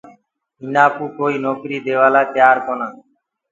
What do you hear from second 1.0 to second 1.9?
ڪوئيٚ نوڪريٚ